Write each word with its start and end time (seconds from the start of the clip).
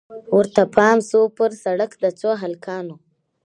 ورته 0.37 0.61
پام 0.75 0.97
سو 1.09 1.19
پر 1.37 1.51
سړک 1.63 1.91
د 2.03 2.05
څو 2.19 2.29
هلکانو 2.43 2.95